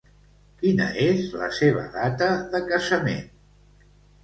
[0.61, 3.31] Quina és la seva data de casament?